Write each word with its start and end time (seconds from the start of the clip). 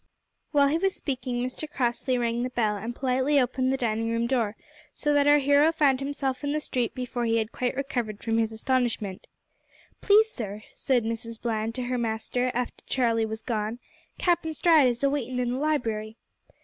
While 0.51 0.69
he 0.69 0.79
was 0.79 0.95
speaking 0.95 1.35
Mr 1.45 1.69
Crossley 1.71 2.17
rang 2.17 2.41
the 2.41 2.49
bell 2.49 2.75
and 2.75 2.95
politely 2.95 3.39
opened 3.39 3.71
the 3.71 3.77
dining 3.77 4.09
room 4.09 4.25
door, 4.25 4.55
so 4.95 5.13
that 5.13 5.27
our 5.27 5.37
hero 5.37 5.71
found 5.71 5.99
himself 5.99 6.43
in 6.43 6.53
the 6.53 6.59
street 6.59 6.95
before 6.95 7.25
he 7.25 7.37
had 7.37 7.51
quite 7.51 7.75
recovered 7.75 8.23
from 8.23 8.39
his 8.39 8.51
astonishment. 8.51 9.27
"Please, 10.01 10.31
sir," 10.31 10.63
said 10.73 11.03
Mrs 11.05 11.39
Bland 11.39 11.75
to 11.75 11.83
her 11.83 11.99
master 11.99 12.49
after 12.55 12.83
Charlie 12.87 13.27
was 13.27 13.43
gone, 13.43 13.77
"Cap'en 14.17 14.55
Stride 14.55 14.87
is 14.87 15.03
awaitin' 15.03 15.37
in 15.39 15.51
the 15.51 15.59
library." 15.59 16.17